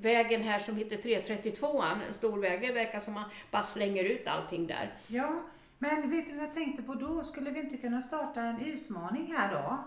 vägen 0.00 0.42
här 0.42 0.58
som 0.58 0.76
heter 0.76 0.96
332 0.96 1.82
en 1.82 2.12
stor 2.12 2.38
väg. 2.38 2.60
Det 2.60 2.72
verkar 2.72 3.00
som 3.00 3.14
man 3.14 3.30
bara 3.50 3.62
slänger 3.62 4.04
ut 4.04 4.28
allting 4.28 4.66
där. 4.66 4.94
Ja, 5.06 5.42
men 5.78 6.10
vet 6.10 6.26
du 6.26 6.34
vad 6.34 6.44
jag 6.44 6.52
tänkte 6.52 6.82
på 6.82 6.94
då? 6.94 7.22
Skulle 7.22 7.50
vi 7.50 7.60
inte 7.60 7.76
kunna 7.76 8.02
starta 8.02 8.40
en 8.40 8.60
utmaning 8.60 9.34
här 9.36 9.54
då? 9.54 9.84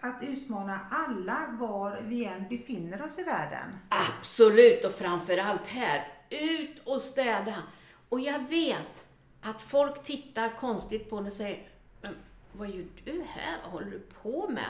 Att 0.00 0.22
utmana 0.22 0.80
alla 0.90 1.56
var 1.60 2.00
vi 2.02 2.24
än 2.24 2.48
befinner 2.48 3.02
oss 3.02 3.18
i 3.18 3.22
världen. 3.22 3.78
Absolut, 3.88 4.84
och 4.84 4.94
framförallt 4.94 5.66
här. 5.66 6.08
Ut 6.30 6.78
och 6.84 7.02
städa. 7.02 7.62
Och 8.08 8.20
jag 8.20 8.38
vet 8.38 9.04
att 9.42 9.62
folk 9.62 10.02
tittar 10.02 10.56
konstigt 10.56 11.10
på 11.10 11.16
en 11.16 11.26
och 11.26 11.32
säger, 11.32 11.68
men 12.02 12.14
vad 12.52 12.68
gör 12.68 12.86
du 13.04 13.24
här? 13.28 13.58
Vad 13.62 13.72
håller 13.72 13.90
du 13.90 13.98
på 14.22 14.48
med? 14.48 14.66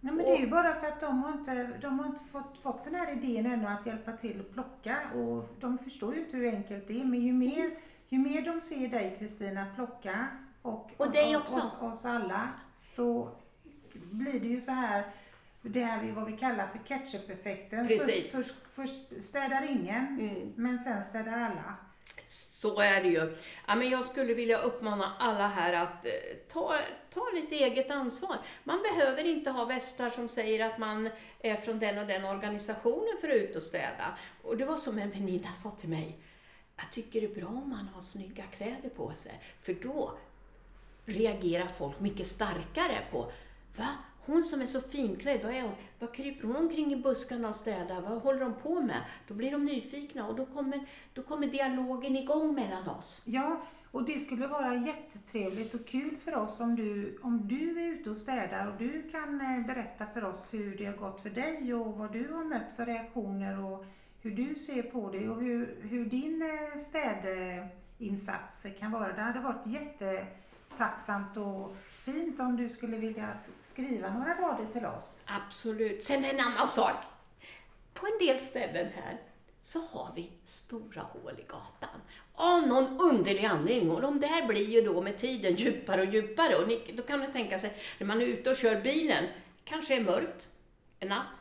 Nej, 0.00 0.14
men 0.14 0.24
det 0.24 0.36
är 0.36 0.40
ju 0.40 0.46
bara 0.50 0.74
för 0.74 0.86
att 0.86 1.00
de 1.00 1.22
har 1.22 1.32
inte, 1.32 1.70
de 1.80 1.98
har 1.98 2.06
inte 2.06 2.24
fått, 2.24 2.58
fått 2.62 2.84
den 2.84 2.94
här 2.94 3.12
idén 3.12 3.46
ännu 3.46 3.66
att 3.66 3.86
hjälpa 3.86 4.12
till 4.12 4.40
att 4.40 4.52
plocka 4.52 4.96
och 5.14 5.48
de 5.60 5.78
förstår 5.78 6.14
ju 6.14 6.20
inte 6.20 6.36
hur 6.36 6.54
enkelt 6.54 6.88
det 6.88 7.00
är. 7.00 7.04
Men 7.04 7.20
ju 7.20 7.32
mer, 7.32 7.70
ju 8.08 8.18
mer 8.18 8.42
de 8.42 8.60
ser 8.60 8.88
dig 8.88 9.16
Kristina 9.18 9.66
plocka 9.74 10.26
och, 10.62 10.90
Och 10.96 11.06
också. 11.06 11.58
Oss, 11.58 11.76
oss 11.80 12.06
alla 12.06 12.48
så 12.74 13.28
blir 13.92 14.40
det 14.40 14.48
ju 14.48 14.60
så 14.60 14.72
här, 14.72 15.04
det 15.62 15.84
här 15.84 16.02
vi, 16.02 16.10
vad 16.10 16.26
vi 16.26 16.36
kallar 16.36 16.66
för 16.66 16.78
ketchup-effekten. 16.78 17.88
Först, 17.88 18.32
först, 18.32 18.54
först 18.74 19.24
städar 19.24 19.70
ingen, 19.70 20.20
Mm. 20.20 20.52
men 20.56 20.78
sen 20.78 21.04
städar 21.04 21.32
alla. 21.32 21.74
Så 22.24 22.80
är 22.80 23.02
det 23.02 23.08
ju. 23.08 23.36
Ja, 23.66 23.74
men 23.74 23.90
jag 23.90 24.04
skulle 24.04 24.34
vilja 24.34 24.58
uppmana 24.58 25.12
alla 25.18 25.48
här 25.48 25.72
att 25.72 26.06
eh, 26.06 26.12
ta, 26.48 26.76
ta 27.10 27.30
lite 27.34 27.54
eget 27.54 27.90
ansvar. 27.90 28.38
Man 28.64 28.82
behöver 28.82 29.24
inte 29.24 29.50
ha 29.50 29.64
västar 29.64 30.10
som 30.10 30.28
säger 30.28 30.66
att 30.66 30.78
man 30.78 31.10
är 31.40 31.56
från 31.56 31.78
den 31.78 31.98
och 31.98 32.06
den 32.06 32.24
organisationen 32.24 33.18
för 33.20 33.28
att 33.28 33.36
ut 33.36 33.56
och 33.56 33.62
städa. 33.62 34.18
Och 34.42 34.56
det 34.56 34.64
var 34.64 34.76
som 34.76 34.98
en 34.98 35.10
väninna 35.10 35.52
sa 35.52 35.70
till 35.70 35.88
mig. 35.88 36.18
Jag 36.76 36.92
tycker 36.92 37.20
det 37.20 37.26
är 37.26 37.34
bra 37.40 37.48
om 37.48 37.70
man 37.70 37.88
har 37.94 38.02
snygga 38.02 38.44
kläder 38.44 38.88
på 38.88 39.14
sig, 39.14 39.40
för 39.62 39.74
då 39.74 40.18
reagerar 41.04 41.66
folk 41.66 42.00
mycket 42.00 42.26
starkare 42.26 43.04
på 43.10 43.32
Va? 43.76 43.88
Hon 44.30 44.44
som 44.44 44.62
är 44.62 44.66
så 44.66 44.80
finklädd, 44.80 45.40
vad 45.42 45.54
är 45.54 45.62
hon? 45.62 45.74
Vad 45.98 46.14
kryper 46.14 46.46
hon 46.46 46.56
omkring 46.56 46.92
i 46.92 46.96
buskarna 46.96 47.48
och 47.48 47.56
städar? 47.56 48.00
Vad 48.00 48.22
håller 48.22 48.40
de 48.40 48.54
på 48.54 48.80
med? 48.80 49.00
Då 49.28 49.34
blir 49.34 49.50
de 49.50 49.64
nyfikna 49.64 50.28
och 50.28 50.36
då 50.36 50.46
kommer, 50.46 50.86
då 51.14 51.22
kommer 51.22 51.46
dialogen 51.46 52.16
igång 52.16 52.54
mellan 52.54 52.88
oss. 52.88 53.22
Ja, 53.26 53.60
och 53.90 54.04
det 54.04 54.18
skulle 54.18 54.46
vara 54.46 54.74
jättetrevligt 54.74 55.74
och 55.74 55.86
kul 55.86 56.16
för 56.16 56.36
oss 56.36 56.60
om 56.60 56.76
du, 56.76 57.18
om 57.22 57.48
du 57.48 57.80
är 57.80 57.86
ute 57.86 58.10
och 58.10 58.16
städar 58.16 58.66
och 58.66 58.78
du 58.78 59.10
kan 59.10 59.40
eh, 59.40 59.66
berätta 59.66 60.06
för 60.06 60.24
oss 60.24 60.54
hur 60.54 60.76
det 60.76 60.86
har 60.86 60.96
gått 60.96 61.20
för 61.20 61.30
dig 61.30 61.74
och 61.74 61.98
vad 61.98 62.12
du 62.12 62.32
har 62.32 62.44
mött 62.44 62.76
för 62.76 62.86
reaktioner 62.86 63.64
och 63.64 63.84
hur 64.20 64.30
du 64.30 64.54
ser 64.54 64.82
på 64.82 65.10
det 65.10 65.28
och 65.28 65.42
hur, 65.42 65.76
hur 65.82 66.04
din 66.04 66.42
eh, 66.42 66.78
städinsats 66.80 68.66
kan 68.78 68.92
vara. 68.92 69.12
Det 69.12 69.22
hade 69.22 69.40
varit 69.40 69.66
jättetacksamt 69.66 71.36
och 71.36 71.76
fint 72.04 72.40
om 72.40 72.56
du 72.56 72.68
skulle 72.68 72.96
vilja 72.96 73.34
skriva 73.60 74.12
några 74.12 74.34
rader 74.34 74.72
till 74.72 74.86
oss. 74.86 75.22
Absolut. 75.26 76.04
Sen 76.04 76.24
en 76.24 76.40
annan 76.40 76.68
sak. 76.68 76.96
På 77.94 78.06
en 78.06 78.26
del 78.26 78.40
ställen 78.40 78.90
här 78.94 79.20
så 79.62 79.78
har 79.78 80.12
vi 80.16 80.30
stora 80.44 81.02
hål 81.02 81.34
i 81.38 81.42
gatan. 81.42 82.00
Av 82.34 82.68
någon 82.68 83.00
underlig 83.00 83.44
anledning. 83.44 83.90
Och 83.90 84.02
de 84.02 84.20
där 84.20 84.46
blir 84.46 84.68
ju 84.68 84.80
då 84.80 85.02
med 85.02 85.18
tiden 85.18 85.54
djupare 85.54 86.00
och 86.00 86.14
djupare. 86.14 86.56
Och 86.56 86.68
ni, 86.68 86.92
då 86.96 87.02
kan 87.02 87.20
du 87.20 87.26
tänka 87.26 87.58
sig, 87.58 87.72
när 87.98 88.06
man 88.06 88.20
är 88.20 88.26
ute 88.26 88.50
och 88.50 88.56
kör 88.56 88.80
bilen, 88.80 89.24
kanske 89.64 89.96
är 89.96 90.00
mörkt 90.00 90.48
en 90.98 91.08
natt, 91.08 91.40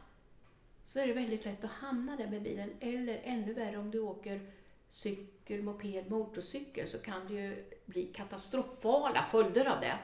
så 0.86 1.00
är 1.00 1.08
det 1.08 1.14
väldigt 1.14 1.46
lätt 1.46 1.64
att 1.64 1.72
hamna 1.72 2.16
där 2.16 2.28
med 2.28 2.42
bilen. 2.42 2.72
Eller 2.80 3.22
ännu 3.24 3.54
värre 3.54 3.78
om 3.78 3.92
du 3.92 4.00
åker 4.00 4.42
cykel, 4.90 5.64
moped, 5.64 6.12
motorcykel 6.12 6.90
så 6.90 7.00
kan 7.00 7.28
det 7.28 7.34
ju 7.34 7.66
bli 7.86 8.06
katastrofala 8.06 9.26
följder 9.32 9.66
av 9.66 9.82
det. 9.82 9.98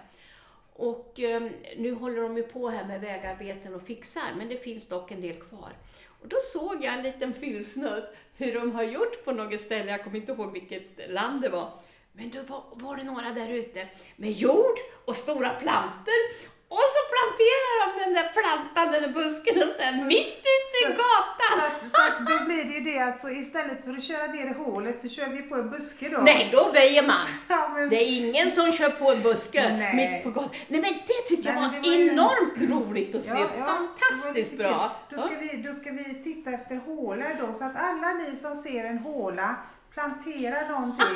Och 0.77 1.19
eh, 1.19 1.41
nu 1.77 1.93
håller 1.93 2.21
de 2.21 2.37
ju 2.37 2.43
på 2.43 2.69
här 2.69 2.85
med 2.85 3.01
vägarbeten 3.01 3.75
och 3.75 3.81
fixar, 3.81 4.33
men 4.37 4.49
det 4.49 4.57
finns 4.57 4.87
dock 4.87 5.11
en 5.11 5.21
del 5.21 5.41
kvar. 5.41 5.73
Och 6.21 6.27
då 6.27 6.37
såg 6.53 6.83
jag 6.83 6.93
en 6.93 7.03
liten 7.03 7.33
filmsnutt 7.33 8.15
hur 8.37 8.53
de 8.53 8.71
har 8.71 8.83
gjort 8.83 9.25
på 9.25 9.31
något 9.31 9.61
ställe, 9.61 9.91
jag 9.91 10.03
kommer 10.03 10.17
inte 10.17 10.31
ihåg 10.31 10.51
vilket 10.53 11.09
land 11.09 11.41
det 11.41 11.49
var. 11.49 11.71
Men 12.11 12.29
då 12.29 12.41
var, 12.41 12.63
var 12.71 12.97
det 12.97 13.03
några 13.03 13.31
där 13.31 13.49
ute 13.49 13.87
med 14.15 14.31
jord 14.31 14.77
och 15.05 15.15
stora 15.15 15.49
plantor 15.49 16.21
och 16.67 16.87
så 16.95 17.01
planterar 17.13 17.73
de 17.81 18.03
den 18.03 18.13
där 18.13 18.29
plantan 18.33 18.93
eller 18.93 19.07
busken 19.07 19.57
och 19.57 19.75
sen 19.79 20.07
mitt 20.07 20.43
ute 20.55 20.77
en 20.85 20.91
gata! 20.91 21.47
Så, 21.57 21.65
att, 21.65 21.91
så 21.91 22.01
att 22.07 22.27
då 22.27 22.45
blir 22.65 22.81
det 22.81 22.89
ju 22.89 22.95
det 22.95 22.99
alltså 22.99 23.29
istället 23.29 23.83
för 23.83 23.93
att 23.93 24.03
köra 24.03 24.27
ner 24.27 24.45
i 24.45 24.53
hålet 24.53 25.01
så 25.01 25.09
kör 25.09 25.27
vi 25.27 25.41
på 25.41 25.55
en 25.55 25.69
buske 25.69 26.09
då. 26.09 26.17
Nej, 26.17 26.49
då 26.51 26.71
väjer 26.71 27.07
man. 27.07 27.27
Ja, 27.47 27.71
men, 27.75 27.89
Det 27.89 27.95
är 27.95 28.27
ingen 28.27 28.51
som 28.51 28.71
kör 28.71 28.89
på 28.89 29.11
en 29.11 29.21
buske 29.21 29.77
Nej. 29.77 29.95
mitt 29.95 30.23
på 30.23 30.29
gatan. 30.29 30.49
Nej 30.67 30.81
men 30.81 30.93
det 30.93 31.29
tyckte 31.35 31.49
jag 31.49 31.55
var, 31.55 31.61
var 31.61 32.11
enormt 32.11 32.71
roligt 32.71 33.15
att 33.15 33.23
se. 33.23 33.37
Ja, 33.37 33.49
ja, 33.57 33.65
Fantastiskt 33.65 34.57
bra. 34.57 34.95
Då 35.09 35.17
ska, 35.17 35.29
vi, 35.41 35.61
då 35.61 35.73
ska 35.73 35.91
vi 35.91 36.03
titta 36.23 36.51
efter 36.51 36.75
hålor 36.75 37.37
då, 37.47 37.53
så 37.53 37.65
att 37.65 37.75
alla 37.75 38.13
ni 38.13 38.35
som 38.35 38.55
ser 38.55 38.83
en 38.83 38.97
håla, 38.97 39.55
plantera 39.93 40.69
någonting. 40.69 41.05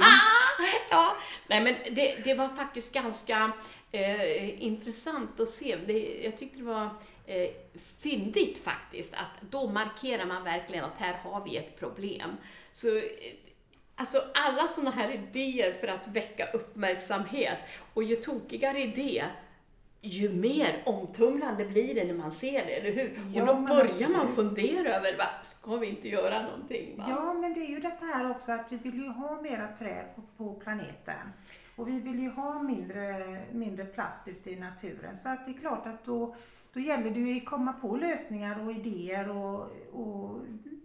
Ja, 0.89 1.15
nej 1.47 1.63
men 1.63 1.75
det, 1.95 2.15
det 2.23 2.33
var 2.33 2.47
faktiskt 2.47 2.93
ganska 2.93 3.51
eh, 3.91 4.63
intressant 4.63 5.39
att 5.39 5.49
se. 5.49 5.77
Det, 5.87 6.21
jag 6.23 6.37
tyckte 6.37 6.57
det 6.57 6.65
var 6.65 6.89
eh, 7.29 7.49
fyndigt 7.99 8.57
faktiskt, 8.57 9.13
att 9.13 9.51
då 9.51 9.67
markerar 9.67 10.25
man 10.25 10.43
verkligen 10.43 10.85
att 10.85 10.97
här 10.97 11.13
har 11.13 11.43
vi 11.45 11.57
ett 11.57 11.79
problem. 11.79 12.37
Så 12.71 12.97
eh, 12.97 13.03
Alltså 13.95 14.23
alla 14.33 14.67
sådana 14.67 14.91
här 14.91 15.11
idéer 15.11 15.73
för 15.73 15.87
att 15.87 16.07
väcka 16.07 16.45
uppmärksamhet 16.53 17.57
och 17.93 18.03
ju 18.03 18.15
tokigare 18.15 18.79
idé, 18.79 19.23
ju 20.01 20.29
mer 20.29 20.81
omtumlande 20.85 21.65
blir 21.65 21.95
det 21.95 22.05
när 22.05 22.13
man 22.13 22.31
ser 22.31 22.65
det, 22.65 22.73
eller 22.73 22.91
hur? 22.91 23.19
Ja, 23.33 23.41
och 23.41 23.47
då 23.47 23.61
börjar 23.61 24.09
man 24.09 24.35
fundera 24.35 24.95
över, 24.95 25.17
va, 25.17 25.25
ska 25.43 25.75
vi 25.75 25.87
inte 25.87 26.09
göra 26.09 26.41
någonting? 26.41 26.97
Va? 26.97 27.05
Ja, 27.09 27.33
men 27.33 27.53
det 27.53 27.59
är 27.59 27.69
ju 27.69 27.79
detta 27.79 28.05
här 28.05 28.31
också 28.31 28.51
att 28.51 28.65
vi 28.69 28.77
vill 28.77 28.95
ju 28.95 29.07
ha 29.07 29.41
mera 29.41 29.67
träd 29.67 30.05
på, 30.15 30.21
på 30.37 30.53
planeten. 30.53 31.33
Och 31.75 31.87
vi 31.87 31.99
vill 31.99 32.19
ju 32.19 32.29
ha 32.29 32.61
mindre, 32.61 33.37
mindre 33.51 33.85
plast 33.85 34.27
ute 34.27 34.51
i 34.51 34.55
naturen. 34.55 35.17
Så 35.17 35.29
att 35.29 35.45
det 35.45 35.51
är 35.51 35.59
klart 35.59 35.87
att 35.87 36.05
då, 36.05 36.35
då 36.73 36.79
gäller 36.79 37.11
det 37.11 37.19
ju 37.19 37.37
att 37.37 37.45
komma 37.45 37.73
på 37.73 37.95
lösningar 37.95 38.65
och 38.65 38.71
idéer 38.71 39.29
och, 39.29 39.61
och 39.91 40.41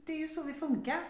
det 0.06 0.12
är 0.12 0.18
ju 0.18 0.28
så 0.28 0.42
vi 0.42 0.52
funkar. 0.52 1.00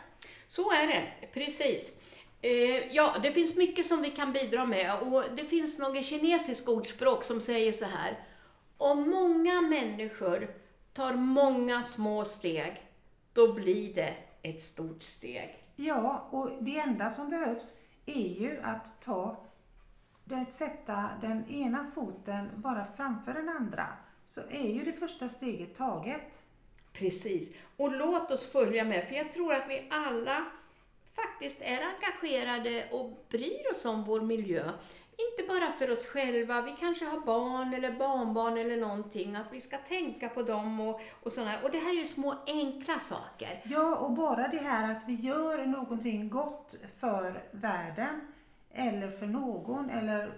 Så 0.47 0.71
är 0.71 0.87
det, 0.87 1.27
precis. 1.33 2.01
Eh, 2.41 2.95
ja, 2.95 3.17
det 3.23 3.33
finns 3.33 3.57
mycket 3.57 3.87
som 3.87 4.03
vi 4.03 4.11
kan 4.11 4.33
bidra 4.33 4.67
med 4.67 4.99
och 5.01 5.25
det 5.37 5.45
finns 5.45 5.79
något 5.79 6.05
kinesiskt 6.05 6.69
ordspråk 6.69 7.25
som 7.25 7.41
säger 7.41 7.73
så 7.73 7.85
här. 7.85 8.19
Om 8.77 9.11
många 9.11 9.61
människor 9.61 10.55
tar 10.93 11.15
många 11.15 11.83
små 11.83 12.25
steg, 12.25 12.83
då 13.33 13.53
blir 13.53 13.95
det 13.95 14.15
ett 14.43 14.61
stort 14.61 15.03
steg. 15.03 15.65
Ja, 15.77 16.29
och 16.31 16.51
det 16.61 16.79
enda 16.79 17.11
som 17.11 17.31
behövs 17.31 17.75
är 18.07 18.41
ju 18.41 18.61
att 18.63 19.01
ta, 19.01 19.37
sätta 20.49 21.11
den 21.21 21.49
ena 21.49 21.87
foten 21.95 22.49
bara 22.57 22.87
framför 22.97 23.35
den 23.35 23.49
andra. 23.49 23.87
Så 24.27 24.41
är 24.51 24.69
ju 24.69 24.85
det 24.85 24.93
första 24.93 25.29
steget 25.29 25.75
taget. 25.75 26.43
Precis. 26.93 27.49
Och 27.77 27.93
låt 27.93 28.31
oss 28.31 28.47
följa 28.47 28.85
med, 28.85 29.09
för 29.09 29.15
jag 29.15 29.33
tror 29.33 29.53
att 29.53 29.69
vi 29.69 29.89
alla 29.91 30.45
faktiskt 31.15 31.63
är 31.63 31.81
engagerade 31.83 32.89
och 32.91 33.27
bryr 33.29 33.71
oss 33.71 33.85
om 33.85 34.05
vår 34.05 34.21
miljö. 34.21 34.73
Inte 35.17 35.49
bara 35.49 35.73
för 35.73 35.91
oss 35.91 36.07
själva, 36.07 36.63
vi 36.63 36.75
kanske 36.81 37.05
har 37.05 37.21
barn 37.21 37.75
eller 37.75 37.93
barnbarn 37.93 38.59
eller 38.59 38.77
någonting, 38.77 39.37
att 39.37 39.53
vi 39.53 39.61
ska 39.61 39.77
tänka 39.77 40.29
på 40.29 40.43
dem 40.43 40.81
och, 40.81 41.01
och 41.23 41.33
sådana. 41.33 41.63
Och 41.63 41.71
det 41.71 41.79
här 41.79 41.91
är 41.91 41.99
ju 41.99 42.05
små 42.05 42.35
enkla 42.47 42.99
saker. 42.99 43.63
Ja, 43.65 43.97
och 43.97 44.13
bara 44.13 44.49
det 44.49 44.59
här 44.59 44.97
att 44.97 45.09
vi 45.09 45.15
gör 45.15 45.67
någonting 45.67 46.29
gott 46.29 46.77
för 47.01 47.43
världen 47.51 48.21
eller 48.73 49.11
för 49.11 49.27
någon 49.27 49.91
eller 49.91 50.33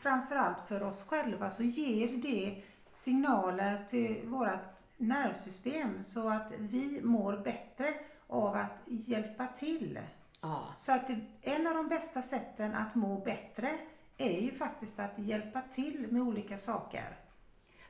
framförallt 0.00 0.68
för 0.68 0.82
oss 0.82 1.02
själva 1.08 1.50
så 1.50 1.62
ger 1.62 2.08
det 2.08 2.62
signaler 2.92 3.84
till 3.88 4.22
vårt 4.24 4.80
nervsystem 4.96 6.02
så 6.02 6.28
att 6.28 6.52
vi 6.58 7.00
mår 7.02 7.36
bättre 7.36 7.94
av 8.26 8.54
att 8.56 8.78
hjälpa 8.86 9.46
till. 9.46 9.98
Ja, 10.40 10.74
Så 10.76 10.92
att 10.92 11.08
det, 11.08 11.20
en 11.42 11.66
av 11.66 11.74
de 11.74 11.88
bästa 11.88 12.22
sätten 12.22 12.74
att 12.74 12.94
må 12.94 13.20
bättre 13.20 13.78
är 14.18 14.40
ju 14.40 14.52
faktiskt 14.52 14.98
att 15.00 15.18
hjälpa 15.18 15.60
till 15.60 16.06
med 16.10 16.22
olika 16.22 16.58
saker. 16.58 17.16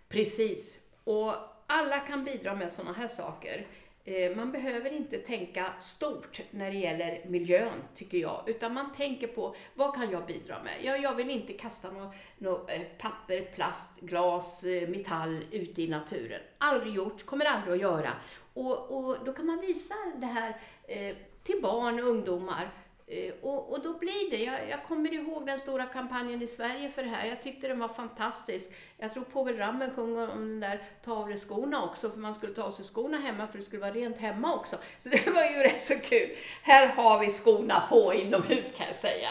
precis. 0.08 0.80
Och 1.04 1.34
alla 1.66 1.98
kan 1.98 2.24
bidra 2.24 2.54
med 2.54 2.72
sådana 2.72 2.98
här 2.98 3.08
saker. 3.08 3.66
Eh, 4.10 4.36
man 4.36 4.52
behöver 4.52 4.92
inte 4.92 5.18
tänka 5.18 5.72
stort 5.78 6.40
när 6.50 6.70
det 6.70 6.76
gäller 6.76 7.24
miljön, 7.26 7.82
tycker 7.94 8.18
jag, 8.18 8.42
utan 8.46 8.74
man 8.74 8.92
tänker 8.92 9.26
på 9.26 9.56
vad 9.74 9.94
kan 9.94 10.10
jag 10.10 10.26
bidra 10.26 10.62
med? 10.62 10.72
Jag, 10.82 11.02
jag 11.02 11.14
vill 11.14 11.30
inte 11.30 11.52
kasta 11.52 11.90
något 11.90 12.14
nå, 12.38 12.68
eh, 12.68 12.82
papper, 12.98 13.40
plast, 13.54 14.00
glas, 14.00 14.64
eh, 14.64 14.88
metall 14.88 15.44
ute 15.50 15.82
i 15.82 15.88
naturen. 15.88 16.40
Aldrig 16.58 16.94
gjort, 16.94 17.26
kommer 17.26 17.44
aldrig 17.44 17.74
att 17.74 17.80
göra. 17.80 18.10
Och, 18.54 18.90
och 18.96 19.16
då 19.24 19.32
kan 19.32 19.46
man 19.46 19.60
visa 19.60 19.94
det 20.16 20.26
här 20.26 20.60
eh, 20.88 21.16
till 21.42 21.62
barn 21.62 22.00
och 22.00 22.08
ungdomar. 22.08 22.70
Eh, 23.10 23.32
Och, 23.42 23.72
och 23.72 23.82
då 23.82 23.92
blir 23.98 24.30
det, 24.30 24.36
jag, 24.44 24.68
jag 24.70 24.84
kommer 24.84 25.14
ihåg 25.14 25.46
den 25.46 25.58
stora 25.58 25.86
kampanjen 25.86 26.42
i 26.42 26.46
Sverige 26.46 26.90
för 26.90 27.02
det 27.02 27.08
här. 27.08 27.26
Jag 27.26 27.42
tyckte 27.42 27.68
den 27.68 27.78
var 27.78 27.88
fantastisk. 27.88 28.72
Jag 28.96 29.12
tror 29.12 29.24
Povel 29.24 29.56
Ramel 29.56 29.90
sjöng 29.90 30.18
om 30.18 30.28
den 30.28 30.60
där 30.60 30.82
ta 31.04 31.12
av 31.12 31.28
dig 31.28 31.36
skorna 31.38 31.84
också, 31.84 32.10
för 32.10 32.18
man 32.18 32.34
skulle 32.34 32.54
ta 32.54 32.62
av 32.62 32.70
sig 32.70 32.84
skorna 32.84 33.18
hemma 33.18 33.46
för 33.46 33.58
det 33.58 33.64
skulle 33.64 33.80
vara 33.82 33.92
rent 33.92 34.16
hemma 34.18 34.54
också. 34.54 34.76
Så 34.98 35.08
det 35.08 35.30
var 35.30 35.42
ju 35.44 35.56
rätt 35.62 35.82
så 35.82 35.94
kul. 35.98 36.30
Här 36.62 36.86
har 36.86 37.20
vi 37.20 37.30
skorna 37.30 37.82
på 37.90 38.14
inomhus 38.14 38.74
kan 38.76 38.86
jag 38.86 38.96
säga. 38.96 39.28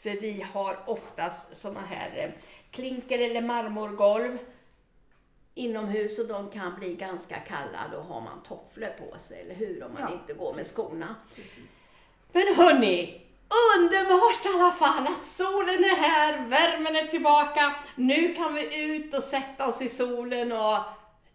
För 0.00 0.10
vi 0.10 0.46
har 0.52 0.78
oftast 0.86 1.56
såna 1.56 1.80
här 1.80 2.10
eh, 2.24 2.30
klinker 2.70 3.18
eller 3.18 3.42
marmorgolv 3.42 4.38
inomhus 5.54 6.18
och 6.18 6.26
de 6.28 6.50
kan 6.50 6.74
bli 6.78 6.94
ganska 6.94 7.36
kalla. 7.36 7.88
Då 7.92 7.98
har 7.98 8.20
man 8.20 8.42
tofflor 8.42 8.88
på 8.88 9.18
sig, 9.18 9.40
eller 9.40 9.54
hur? 9.54 9.84
Om 9.84 9.92
man 9.92 10.02
Ja, 10.02 10.12
inte 10.20 10.32
går 10.34 10.54
med 10.54 10.66
skorna. 10.66 11.14
Precis. 11.36 11.92
Men 12.32 12.54
hörni, 12.56 13.20
underbart 13.76 14.46
i 14.46 14.48
alla 14.48 14.72
fall 14.72 15.06
att 15.06 15.24
solen 15.24 15.84
är 15.84 15.96
här, 15.96 16.48
värmen 16.48 16.96
är 16.96 17.06
tillbaka. 17.06 17.74
Nu 17.94 18.34
kan 18.34 18.54
vi 18.54 18.84
ut 18.84 19.14
och 19.14 19.22
sätta 19.22 19.66
oss 19.66 19.82
i 19.82 19.88
solen 19.88 20.52
och 20.52 20.78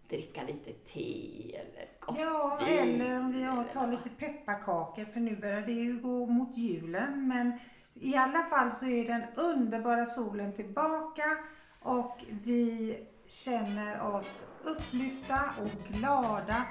dricka 0.10 0.44
lite 0.44 0.72
te 0.72 1.56
eller 1.56 1.88
gott 2.00 2.18
Ja, 2.20 2.60
vin 2.68 3.02
eller 3.02 3.20
om 3.20 3.32
vi 3.32 3.74
tar 3.74 3.88
lite 3.88 4.10
pepparkakor 4.10 5.06
för 5.06 5.20
nu 5.20 5.36
börjar 5.36 5.62
det 5.62 5.72
ju 5.72 6.00
gå 6.00 6.26
mot 6.26 6.58
julen. 6.58 7.28
Men 7.28 7.60
i 7.94 8.16
alla 8.16 8.44
fall 8.44 8.72
så 8.72 8.86
är 8.86 9.08
den 9.08 9.24
underbara 9.36 10.06
solen 10.06 10.54
tillbaka 10.54 11.38
och 11.82 12.24
vi 12.28 12.98
känner 13.28 14.16
oss 14.16 14.46
upplyfta 14.64 15.40
och 15.62 15.94
glada 15.94 16.64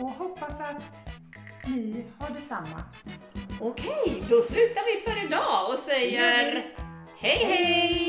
och 0.00 0.08
hoppas 0.08 0.60
att 0.60 1.08
ni 1.66 2.04
har 2.18 2.34
detsamma. 2.34 2.82
Okej, 3.60 4.22
då 4.28 4.42
slutar 4.42 4.82
vi 4.86 5.10
för 5.10 5.26
idag 5.26 5.72
och 5.72 5.78
säger 5.78 6.64
hej 7.20 7.44
hej! 7.44 7.99